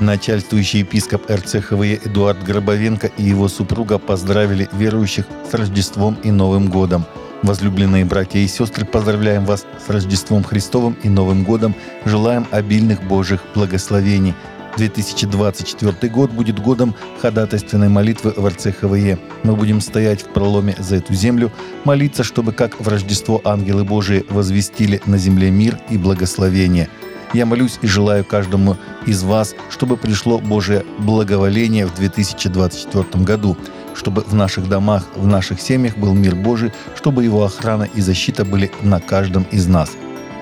Начальствующий 0.00 0.80
епископ 0.80 1.28
РЦХВЕ 1.28 2.00
Эдуард 2.04 2.44
Гробовенко 2.44 3.08
и 3.16 3.24
его 3.24 3.48
супруга 3.48 3.98
поздравили 3.98 4.68
верующих 4.72 5.24
с 5.50 5.52
Рождеством 5.54 6.16
и 6.22 6.30
Новым 6.30 6.70
годом. 6.70 7.04
Возлюбленные 7.42 8.04
братья 8.04 8.38
и 8.38 8.46
сестры, 8.46 8.84
поздравляем 8.84 9.44
вас 9.44 9.66
с 9.84 9.90
Рождеством 9.90 10.44
Христовым 10.44 10.96
и 11.02 11.08
Новым 11.08 11.42
годом. 11.42 11.74
Желаем 12.04 12.46
обильных 12.52 13.02
Божьих 13.08 13.40
благословений. 13.56 14.34
2024 14.76 16.12
год 16.12 16.30
будет 16.30 16.60
годом 16.60 16.94
ходатайственной 17.20 17.88
молитвы 17.88 18.32
в 18.36 18.46
РЦХВЕ. 18.46 19.18
Мы 19.42 19.56
будем 19.56 19.80
стоять 19.80 20.22
в 20.22 20.26
проломе 20.26 20.76
за 20.78 20.96
эту 20.96 21.12
землю, 21.14 21.50
молиться, 21.82 22.22
чтобы 22.22 22.52
как 22.52 22.80
в 22.80 22.86
Рождество 22.86 23.40
ангелы 23.44 23.82
Божии 23.82 24.24
возвестили 24.28 25.00
на 25.06 25.18
земле 25.18 25.50
мир 25.50 25.76
и 25.90 25.98
благословение– 25.98 26.88
я 27.32 27.46
молюсь 27.46 27.78
и 27.82 27.86
желаю 27.86 28.24
каждому 28.24 28.76
из 29.06 29.22
вас, 29.22 29.54
чтобы 29.70 29.96
пришло 29.96 30.38
Божье 30.38 30.84
благоволение 30.98 31.86
в 31.86 31.94
2024 31.94 33.24
году, 33.24 33.56
чтобы 33.94 34.22
в 34.22 34.34
наших 34.34 34.68
домах, 34.68 35.04
в 35.14 35.26
наших 35.26 35.60
семьях 35.60 35.96
был 35.96 36.14
мир 36.14 36.34
Божий, 36.34 36.72
чтобы 36.96 37.24
его 37.24 37.44
охрана 37.44 37.88
и 37.94 38.00
защита 38.00 38.44
были 38.44 38.70
на 38.82 39.00
каждом 39.00 39.44
из 39.50 39.66
нас. 39.66 39.90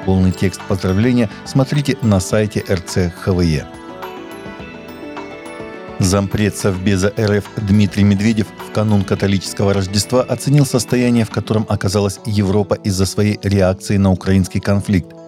Полный 0.04 0.32
текст 0.32 0.60
поздравления 0.68 1.28
смотрите 1.44 1.96
на 2.02 2.20
сайте 2.20 2.64
РЦХВЕ. 2.70 3.66
Зампред 5.98 6.54
Совбеза 6.54 7.12
РФ 7.18 7.44
Дмитрий 7.56 8.04
Медведев 8.04 8.46
в 8.68 8.72
канун 8.72 9.02
католического 9.02 9.72
Рождества 9.72 10.22
оценил 10.22 10.66
состояние, 10.66 11.24
в 11.24 11.30
котором 11.30 11.64
оказалась 11.70 12.20
Европа 12.26 12.74
из-за 12.74 13.06
своей 13.06 13.40
реакции 13.42 13.96
на 13.96 14.12
украинский 14.12 14.60
конфликт– 14.60 15.12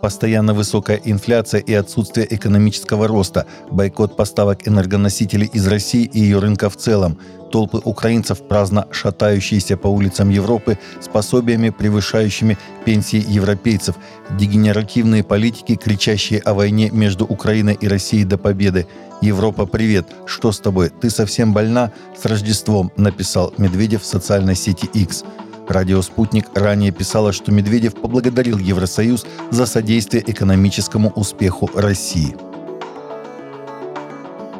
Постоянно 0.00 0.54
высокая 0.54 1.00
инфляция 1.04 1.60
и 1.60 1.74
отсутствие 1.74 2.32
экономического 2.32 3.08
роста, 3.08 3.46
бойкот 3.70 4.16
поставок 4.16 4.68
энергоносителей 4.68 5.50
из 5.52 5.66
России 5.66 6.04
и 6.04 6.20
ее 6.20 6.38
рынка 6.38 6.70
в 6.70 6.76
целом, 6.76 7.18
толпы 7.50 7.80
украинцев, 7.84 8.46
праздно 8.46 8.86
шатающиеся 8.92 9.76
по 9.76 9.88
улицам 9.88 10.30
Европы 10.30 10.78
с 11.00 11.08
пособиями, 11.08 11.70
превышающими 11.70 12.56
пенсии 12.84 13.24
европейцев, 13.26 13.96
дегенеративные 14.30 15.24
политики, 15.24 15.74
кричащие 15.74 16.40
о 16.40 16.54
войне 16.54 16.90
между 16.90 17.24
Украиной 17.24 17.76
и 17.80 17.88
Россией 17.88 18.24
до 18.24 18.38
победы. 18.38 18.86
«Европа, 19.20 19.66
привет! 19.66 20.06
Что 20.26 20.52
с 20.52 20.60
тобой? 20.60 20.90
Ты 20.90 21.10
совсем 21.10 21.52
больна? 21.52 21.92
С 22.16 22.24
Рождеством!» 22.24 22.92
написал 22.96 23.52
Медведев 23.58 24.02
в 24.02 24.06
социальной 24.06 24.54
сети 24.54 24.86
X. 24.94 25.24
Радио 25.68 26.00
«Спутник» 26.00 26.48
ранее 26.54 26.92
писало, 26.92 27.32
что 27.32 27.52
Медведев 27.52 27.94
поблагодарил 27.94 28.56
Евросоюз 28.56 29.26
за 29.50 29.66
содействие 29.66 30.24
экономическому 30.26 31.10
успеху 31.10 31.70
России. 31.74 32.34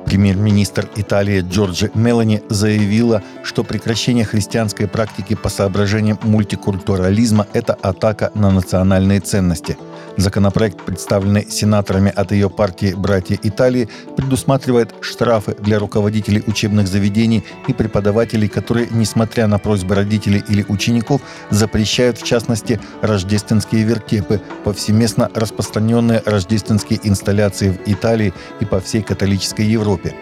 Премьер-министр 0.05 0.89
Италии 0.97 1.41
Джорджи 1.41 1.91
Мелани 1.95 2.43
заявила, 2.51 3.23
что 3.43 3.65
прекращение 3.65 4.27
христианской 4.27 4.87
практики 4.87 5.35
по 5.35 5.49
соображениям 5.49 6.19
мультикультурализма– 6.23 7.47
это 7.55 7.73
атака 7.75 8.31
на 8.35 8.51
национальные 8.51 9.21
ценности– 9.21 9.79
Законопроект, 10.19 10.83
представленный 10.83 11.49
сенаторами 11.49 12.11
от 12.11 12.33
ее 12.33 12.51
партии 12.51 12.93
«Братья 12.93 13.39
Италии», 13.41 13.89
предусматривает 14.17 14.93
штрафы 15.01 15.55
для 15.61 15.79
руководителей 15.79 16.43
учебных 16.45 16.89
заведений 16.89 17.45
и 17.69 17.73
преподавателей, 17.73 18.49
которые, 18.49 18.89
несмотря 18.91 19.47
на 19.47 19.59
просьбы 19.61 19.95
родителей 19.95 20.43
или 20.49 20.65
учеников, 20.69 21.21
запрещают, 21.51 22.19
в 22.19 22.25
частности, 22.25 22.81
рождественские 23.01 23.85
вертепы, 23.85 24.41
повсеместно 24.65 25.31
распространенные 25.35 26.21
рождественские 26.27 26.99
инсталляции 27.05 27.71
в 27.71 27.89
Италии 27.89 28.35
и 28.59 28.65
по 28.65 28.81
всей 28.81 29.03
католической 29.03 29.67
Европе. 29.67 30.17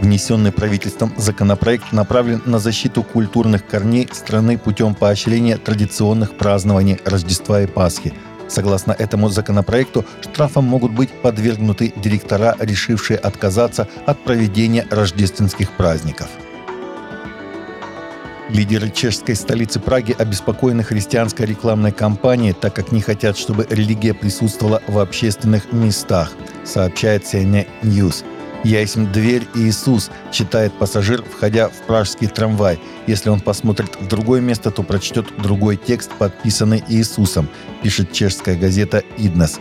Внесенный 0.00 0.52
правительством 0.52 1.12
законопроект 1.16 1.90
направлен 1.90 2.40
на 2.46 2.60
защиту 2.60 3.02
культурных 3.02 3.66
корней 3.66 4.08
страны 4.12 4.58
путем 4.58 4.94
поощрения 4.94 5.56
традиционных 5.56 6.36
празднований 6.38 7.00
Рождества 7.04 7.62
и 7.62 7.66
Пасхи– 7.66 8.14
Согласно 8.50 8.92
этому 8.92 9.28
законопроекту, 9.28 10.04
штрафом 10.22 10.64
могут 10.64 10.90
быть 10.90 11.10
подвергнуты 11.22 11.92
директора, 11.96 12.56
решившие 12.58 13.16
отказаться 13.16 13.86
от 14.06 14.18
проведения 14.24 14.86
рождественских 14.90 15.70
праздников. 15.70 16.28
Лидеры 18.48 18.90
чешской 18.90 19.36
столицы 19.36 19.78
Праги 19.78 20.16
обеспокоены 20.18 20.82
христианской 20.82 21.46
рекламной 21.46 21.92
кампанией, 21.92 22.52
так 22.52 22.74
как 22.74 22.90
не 22.90 23.00
хотят, 23.00 23.38
чтобы 23.38 23.64
религия 23.70 24.12
присутствовала 24.12 24.82
в 24.88 24.98
общественных 24.98 25.72
местах, 25.72 26.32
сообщает 26.64 27.22
CNN 27.22 27.68
News. 27.82 28.24
«Я 28.62 28.80
есть 28.80 29.00
дверь 29.12 29.46
Иисус», 29.54 30.10
читает 30.30 30.72
пассажир, 30.74 31.22
входя 31.22 31.68
в 31.68 31.86
пражский 31.86 32.28
трамвай. 32.28 32.78
Если 33.06 33.30
он 33.30 33.40
посмотрит 33.40 33.96
в 33.98 34.06
другое 34.06 34.40
место, 34.40 34.70
то 34.70 34.82
прочтет 34.82 35.26
другой 35.38 35.76
текст, 35.76 36.10
подписанный 36.12 36.84
Иисусом, 36.88 37.48
пишет 37.82 38.12
чешская 38.12 38.56
газета 38.56 39.02
«Иднес». 39.16 39.58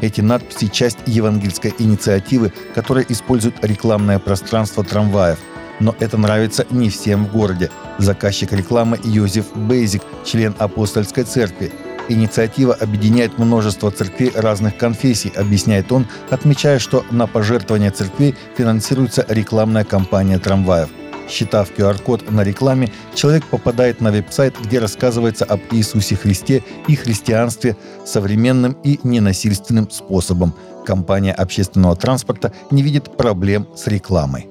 Эти 0.00 0.20
надписи– 0.20 0.68
часть 0.72 0.98
евангельской 1.06 1.74
инициативы, 1.78 2.52
которая 2.74 3.04
использует 3.08 3.62
рекламное 3.64 4.18
пространство 4.18 4.84
трамваев. 4.84 5.38
Но 5.80 5.94
это 6.00 6.16
нравится 6.16 6.66
не 6.70 6.88
всем 6.88 7.26
в 7.26 7.32
городе. 7.32 7.70
Заказчик 7.98 8.52
рекламы 8.52 8.98
Йозеф 9.02 9.54
Бейзик, 9.54 10.02
член 10.24 10.54
апостольской 10.58 11.24
церкви. 11.24 11.72
Инициатива 12.08 12.74
объединяет 12.74 13.38
множество 13.38 13.90
церквей 13.90 14.32
разных 14.34 14.76
конфессий, 14.76 15.32
объясняет 15.36 15.92
он, 15.92 16.06
отмечая, 16.30 16.78
что 16.78 17.04
на 17.10 17.26
пожертвования 17.26 17.90
церквей 17.90 18.34
финансируется 18.56 19.26
рекламная 19.28 19.84
кампания 19.84 20.38
трамваев. 20.38 20.88
Считав 21.28 21.70
QR-код 21.76 22.30
на 22.30 22.42
рекламе, 22.42 22.90
человек 23.14 23.44
попадает 23.44 24.00
на 24.00 24.10
веб-сайт, 24.10 24.54
где 24.64 24.78
рассказывается 24.78 25.44
об 25.44 25.60
Иисусе 25.70 26.16
Христе 26.16 26.64
и 26.86 26.96
христианстве 26.96 27.76
современным 28.06 28.72
и 28.82 28.98
ненасильственным 29.02 29.90
способом. 29.90 30.54
Компания 30.86 31.34
общественного 31.34 31.96
транспорта 31.96 32.54
не 32.70 32.82
видит 32.82 33.14
проблем 33.18 33.68
с 33.76 33.86
рекламой. 33.86 34.48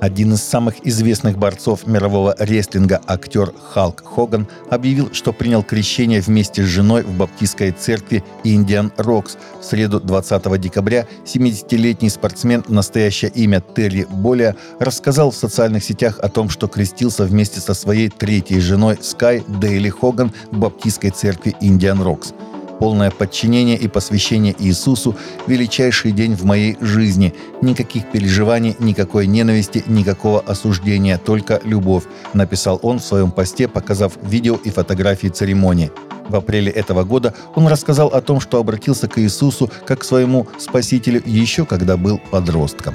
Один 0.00 0.32
из 0.32 0.42
самых 0.42 0.86
известных 0.86 1.36
борцов 1.36 1.86
мирового 1.86 2.34
рестлинга, 2.38 3.02
актер 3.06 3.52
Халк 3.72 4.02
Хоган, 4.02 4.48
объявил, 4.70 5.12
что 5.12 5.34
принял 5.34 5.62
крещение 5.62 6.22
вместе 6.22 6.62
с 6.62 6.66
женой 6.66 7.02
в 7.02 7.14
баптистской 7.16 7.72
церкви 7.72 8.24
Индиан 8.42 8.92
Рокс. 8.96 9.36
В 9.60 9.64
среду 9.64 10.00
20 10.00 10.58
декабря 10.58 11.06
70-летний 11.26 12.08
спортсмен, 12.08 12.64
настоящее 12.68 13.30
имя 13.32 13.60
Терри 13.60 14.06
Болия, 14.10 14.56
рассказал 14.78 15.32
в 15.32 15.36
социальных 15.36 15.84
сетях 15.84 16.18
о 16.18 16.30
том, 16.30 16.48
что 16.48 16.66
крестился 16.66 17.24
вместе 17.24 17.60
со 17.60 17.74
своей 17.74 18.08
третьей 18.08 18.60
женой 18.60 18.98
Скай 19.02 19.44
Дейли 19.46 19.90
Хоган 19.90 20.32
в 20.50 20.58
баптистской 20.58 21.10
церкви 21.10 21.54
Индиан 21.60 22.00
Рокс 22.02 22.32
полное 22.80 23.10
подчинение 23.10 23.76
и 23.76 23.86
посвящение 23.86 24.56
Иисусу– 24.58 25.14
величайший 25.46 26.12
день 26.12 26.34
в 26.34 26.44
моей 26.44 26.78
жизни. 26.80 27.34
Никаких 27.60 28.10
переживаний, 28.10 28.74
никакой 28.80 29.26
ненависти, 29.26 29.84
никакого 29.86 30.40
осуждения, 30.40 31.18
только 31.18 31.60
любовь»,– 31.62 32.04
написал 32.32 32.80
он 32.82 32.98
в 32.98 33.04
своем 33.04 33.30
посте, 33.30 33.68
показав 33.68 34.14
видео 34.22 34.56
и 34.56 34.70
фотографии 34.70 35.28
церемонии. 35.28 35.92
В 36.28 36.36
апреле 36.36 36.72
этого 36.72 37.04
года 37.04 37.34
он 37.54 37.66
рассказал 37.68 38.08
о 38.08 38.22
том, 38.22 38.40
что 38.40 38.58
обратился 38.58 39.08
к 39.08 39.20
Иисусу 39.20 39.70
как 39.84 40.00
к 40.00 40.04
своему 40.04 40.46
Спасителю 40.58 41.22
еще 41.26 41.66
когда 41.66 41.96
был 41.96 42.18
подростком. 42.30 42.94